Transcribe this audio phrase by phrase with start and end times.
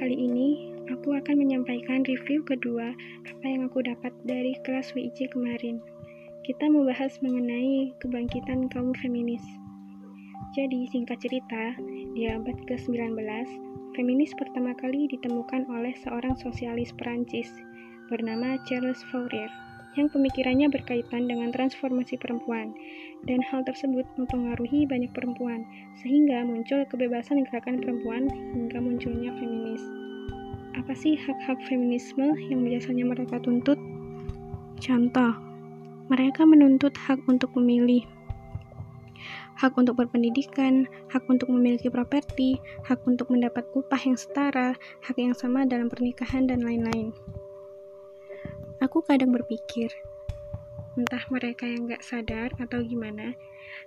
[0.00, 2.96] Kali ini, aku akan menyampaikan review kedua
[3.28, 5.76] apa yang aku dapat dari kelas WIC kemarin.
[6.40, 9.44] Kita membahas mengenai kebangkitan kaum feminis.
[10.56, 11.76] Jadi, singkat cerita,
[12.16, 13.12] di abad ke-19,
[13.92, 17.52] feminis pertama kali ditemukan oleh seorang sosialis Perancis
[18.08, 19.52] bernama Charles Fourier
[19.98, 22.74] yang pemikirannya berkaitan dengan transformasi perempuan,
[23.26, 25.66] dan hal tersebut mempengaruhi banyak perempuan,
[25.98, 29.82] sehingga muncul kebebasan gerakan perempuan hingga munculnya feminis.
[30.78, 33.76] Apa sih hak-hak feminisme yang biasanya mereka tuntut?
[34.78, 35.34] Contoh,
[36.06, 38.06] mereka menuntut hak untuk memilih,
[39.60, 42.56] hak untuk berpendidikan, hak untuk memiliki properti,
[42.88, 44.72] hak untuk mendapat upah yang setara,
[45.04, 47.12] hak yang sama dalam pernikahan, dan lain-lain.
[48.90, 49.86] Aku kadang berpikir,
[50.98, 53.38] entah mereka yang gak sadar atau gimana,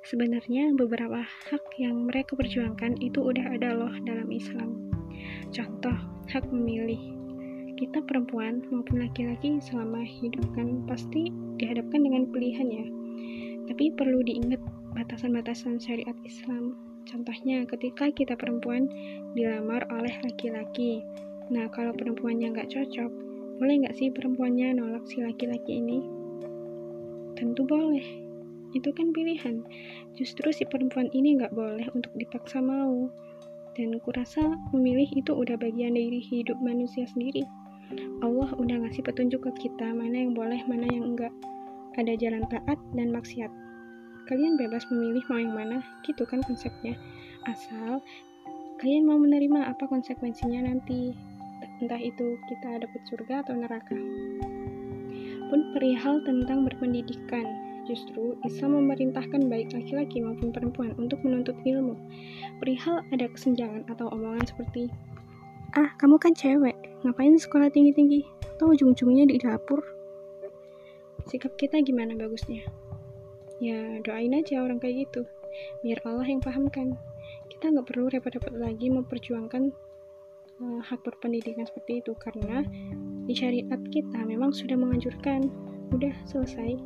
[0.08, 4.96] sebenarnya beberapa hak yang mereka perjuangkan itu udah ada loh dalam Islam.
[5.52, 5.92] Contoh,
[6.32, 7.20] hak memilih.
[7.76, 11.28] Kita perempuan maupun laki-laki selama hidup kan pasti
[11.60, 12.88] dihadapkan dengan pilihan ya.
[13.68, 14.64] Tapi perlu diingat
[14.96, 16.80] batasan-batasan syariat Islam.
[17.04, 18.88] Contohnya ketika kita perempuan
[19.36, 21.04] dilamar oleh laki-laki.
[21.52, 23.33] Nah, kalau perempuannya nggak cocok,
[23.64, 26.04] boleh nggak sih perempuannya nolak si laki-laki ini?
[27.40, 28.04] Tentu boleh.
[28.76, 29.64] Itu kan pilihan.
[30.20, 33.08] Justru si perempuan ini nggak boleh untuk dipaksa mau.
[33.72, 34.44] Dan kurasa
[34.76, 37.48] memilih itu udah bagian dari hidup manusia sendiri.
[38.20, 41.32] Allah udah ngasih petunjuk ke kita mana yang boleh, mana yang enggak.
[41.96, 43.50] Ada jalan taat dan maksiat.
[44.28, 47.00] Kalian bebas memilih mau yang mana, gitu kan konsepnya.
[47.48, 48.04] Asal
[48.84, 51.16] kalian mau menerima apa konsekuensinya nanti
[51.82, 53.98] entah itu kita dapat surga atau neraka.
[55.50, 57.46] Pun perihal tentang berpendidikan,
[57.86, 61.94] justru Islam memerintahkan baik laki-laki maupun perempuan untuk menuntut ilmu.
[62.62, 64.90] Perihal ada kesenjangan atau omongan seperti,
[65.74, 68.22] Ah, kamu kan cewek, ngapain sekolah tinggi-tinggi?
[68.54, 69.82] Atau ujung-ujungnya di dapur?
[71.26, 72.62] Sikap kita gimana bagusnya?
[73.58, 75.26] Ya, doain aja orang kayak gitu.
[75.82, 76.94] Biar Allah yang pahamkan.
[77.50, 79.74] Kita nggak perlu repot-repot lagi memperjuangkan
[80.62, 82.62] hak berpendidikan seperti itu karena
[83.26, 85.50] di syariat kita memang sudah menganjurkan.
[85.94, 86.78] Udah selesai.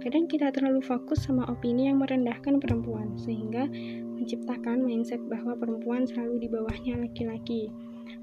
[0.00, 3.68] Kadang kita terlalu fokus sama opini yang merendahkan perempuan sehingga
[4.16, 7.68] menciptakan mindset bahwa perempuan selalu di bawahnya laki-laki.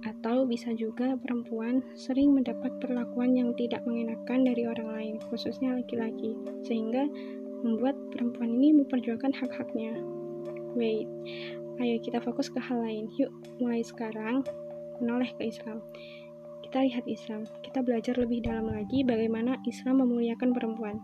[0.06, 6.38] Atau bisa juga perempuan sering mendapat perlakuan yang tidak mengenakan dari orang lain khususnya laki-laki
[6.66, 7.10] sehingga
[7.66, 9.98] membuat perempuan ini memperjuangkan hak-haknya.
[10.78, 11.10] Wait
[11.78, 13.06] Ayo kita fokus ke hal lain.
[13.22, 13.30] Yuk,
[13.62, 14.42] mulai sekarang
[14.98, 15.78] menoleh ke Islam.
[16.66, 17.46] Kita lihat Islam.
[17.62, 20.98] Kita belajar lebih dalam lagi bagaimana Islam memuliakan perempuan.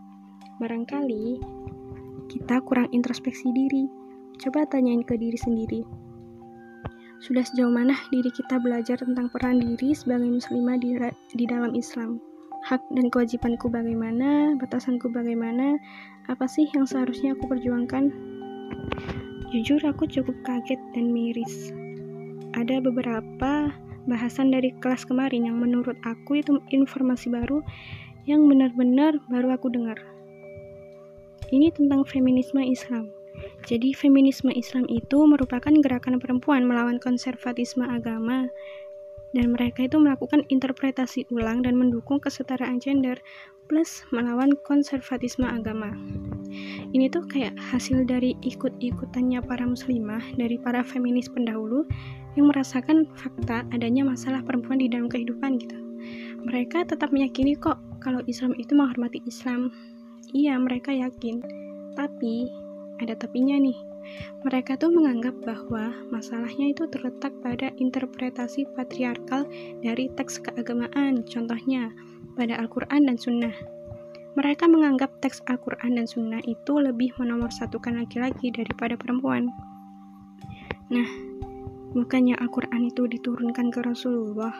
[0.57, 1.37] Barangkali
[2.25, 3.85] kita kurang introspeksi diri.
[4.41, 5.85] Coba tanyain ke diri sendiri.
[7.21, 10.97] Sudah sejauh mana diri kita belajar tentang peran diri sebagai muslimah di,
[11.37, 12.17] di dalam Islam?
[12.65, 14.57] Hak dan kewajibanku bagaimana?
[14.57, 15.77] Batasanku bagaimana?
[16.27, 18.09] Apa sih yang seharusnya aku perjuangkan?
[19.53, 21.69] Jujur aku cukup kaget dan miris.
[22.57, 23.69] Ada beberapa
[24.09, 27.61] bahasan dari kelas kemarin yang menurut aku itu informasi baru
[28.25, 30.01] yang benar-benar baru aku dengar.
[31.53, 33.13] Ini tentang feminisme Islam.
[33.69, 38.49] Jadi feminisme Islam itu merupakan gerakan perempuan melawan konservatisme agama
[39.33, 43.17] dan mereka itu melakukan interpretasi ulang dan mendukung kesetaraan gender
[43.65, 45.91] plus melawan konservatisme agama
[46.93, 51.89] ini tuh kayak hasil dari ikut-ikutannya para muslimah dari para feminis pendahulu
[52.37, 55.77] yang merasakan fakta adanya masalah perempuan di dalam kehidupan gitu.
[56.43, 59.71] Mereka tetap meyakini kok kalau Islam itu menghormati Islam.
[60.33, 61.39] Iya, mereka yakin.
[61.93, 62.49] Tapi
[62.99, 63.77] ada tapinya nih.
[64.43, 69.47] Mereka tuh menganggap bahwa masalahnya itu terletak pada interpretasi patriarkal
[69.79, 71.89] dari teks keagamaan, contohnya
[72.35, 73.55] pada Al-Quran dan Sunnah.
[74.33, 79.53] Mereka menganggap teks Al-Quran dan Sunnah itu lebih menomorsatukan laki-laki daripada perempuan.
[80.89, 81.05] Nah,
[81.93, 84.53] bukannya Al-Quran itu diturunkan ke Rasulullah,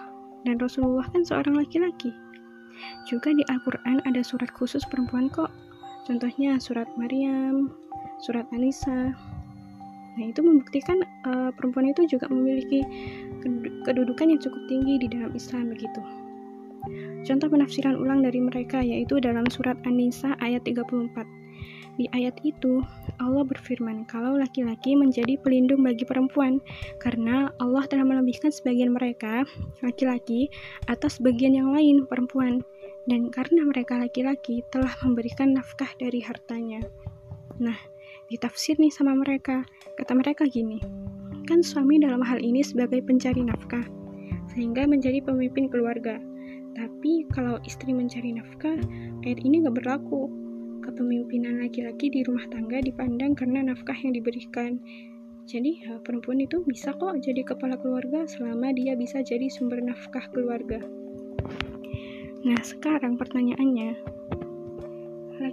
[0.46, 2.14] dan Rasulullah kan seorang laki-laki.
[3.10, 5.50] Juga di Al-Quran ada surat khusus perempuan kok,
[6.06, 7.74] contohnya surat Maryam,
[8.22, 9.14] surat Anisa.
[10.14, 12.86] Nah, itu membuktikan uh, perempuan itu juga memiliki
[13.84, 16.02] kedudukan yang cukup tinggi di dalam Islam begitu.
[17.24, 21.44] Contoh penafsiran ulang dari mereka yaitu dalam surat An-Nisa ayat 34.
[21.94, 22.82] Di ayat itu,
[23.22, 26.58] Allah berfirman kalau laki-laki menjadi pelindung bagi perempuan
[26.98, 29.46] karena Allah telah melebihkan sebagian mereka,
[29.86, 30.50] laki-laki,
[30.90, 32.66] atas bagian yang lain, perempuan.
[33.06, 36.82] Dan karena mereka laki-laki telah memberikan nafkah dari hartanya.
[37.62, 37.78] Nah,
[38.32, 39.66] ditafsir nih sama mereka.
[40.00, 40.80] Kata mereka gini,
[41.50, 43.84] kan suami dalam hal ini sebagai pencari nafkah
[44.54, 46.20] sehingga menjadi pemimpin keluarga.
[46.74, 48.78] Tapi kalau istri mencari nafkah,
[49.26, 50.30] ayat ini nggak berlaku.
[50.84, 54.82] Kepemimpinan laki-laki di rumah tangga dipandang karena nafkah yang diberikan.
[55.44, 60.28] Jadi ya, perempuan itu bisa kok jadi kepala keluarga selama dia bisa jadi sumber nafkah
[60.32, 60.80] keluarga.
[62.44, 63.96] Nah sekarang pertanyaannya,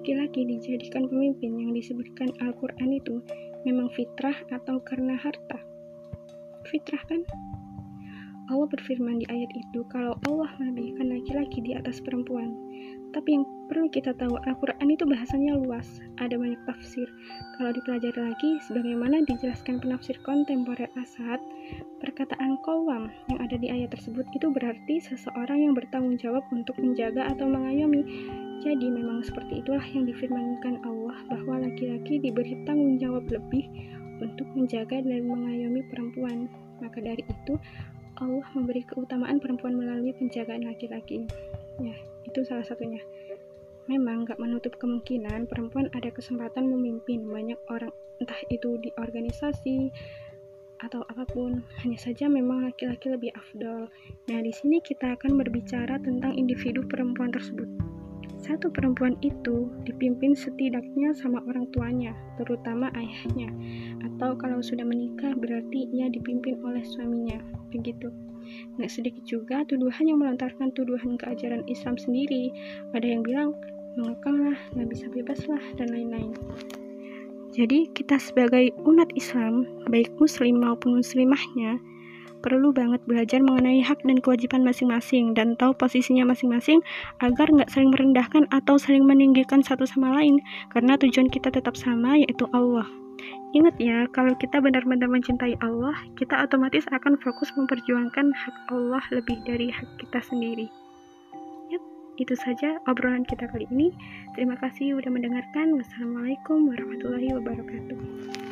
[0.01, 3.21] laki-laki dijadikan pemimpin yang disebutkan Al-Quran itu
[3.69, 5.61] memang fitrah atau karena harta?
[6.65, 7.21] Fitrah kan?
[8.49, 12.49] Allah berfirman di ayat itu kalau Allah melebihkan laki-laki di atas perempuan.
[13.11, 17.11] Tapi yang perlu kita tahu Al-Quran itu bahasanya luas, ada banyak tafsir.
[17.59, 21.43] Kalau dipelajari lagi, sebagaimana dijelaskan penafsir kontemporer Asad,
[21.99, 27.31] perkataan kawam yang ada di ayat tersebut itu berarti seseorang yang bertanggung jawab untuk menjaga
[27.35, 28.03] atau mengayomi.
[28.61, 33.67] Jadi memang seperti itulah yang difirmankan Allah bahwa laki-laki diberi tanggung jawab lebih
[34.21, 36.47] untuk menjaga dan mengayomi perempuan.
[36.79, 37.55] Maka dari itu,
[38.21, 41.25] Allah memberi keutamaan perempuan melalui penjagaan laki-laki.
[41.81, 41.97] Ya,
[42.31, 43.03] itu salah satunya.
[43.91, 47.91] Memang gak menutup kemungkinan perempuan ada kesempatan memimpin banyak orang,
[48.23, 49.91] entah itu di organisasi
[50.81, 51.67] atau apa pun.
[51.83, 53.91] Hanya saja memang laki-laki lebih afdol.
[54.31, 57.67] Nah, di sini kita akan berbicara tentang individu perempuan tersebut.
[58.41, 63.53] Satu perempuan itu dipimpin setidaknya sama orang tuanya, terutama ayahnya.
[64.07, 67.37] Atau kalau sudah menikah berarti ia dipimpin oleh suaminya
[67.69, 68.09] begitu.
[68.79, 72.51] Nggak sedikit juga tuduhan yang melontarkan tuduhan keajaran Islam sendiri.
[72.95, 73.55] Ada yang bilang,
[73.99, 76.33] mengekang lah, nggak bisa bebas lah, dan lain-lain.
[77.51, 81.83] Jadi kita sebagai umat Islam, baik muslim maupun muslimahnya,
[82.41, 86.81] perlu banget belajar mengenai hak dan kewajiban masing-masing dan tahu posisinya masing-masing
[87.21, 90.41] agar nggak saling merendahkan atau saling meninggikan satu sama lain
[90.73, 93.00] karena tujuan kita tetap sama yaitu Allah.
[93.51, 99.43] Ingat ya, kalau kita benar-benar mencintai Allah, kita otomatis akan fokus memperjuangkan hak Allah lebih
[99.43, 100.71] dari hak kita sendiri.
[101.75, 101.83] Yap,
[102.23, 103.91] itu saja obrolan kita kali ini.
[104.39, 105.75] Terima kasih sudah mendengarkan.
[105.75, 108.50] Wassalamualaikum warahmatullahi wabarakatuh.